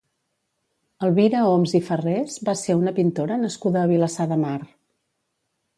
Elvira 1.07 1.43
Homs 1.49 1.75
i 1.81 1.81
Ferrés 1.91 2.39
va 2.49 2.57
ser 2.65 2.77
una 2.81 2.95
pintora 3.01 3.39
nascuda 3.45 3.83
a 3.87 3.93
Vilassar 3.95 4.31
de 4.35 4.41
Mar. 4.47 4.57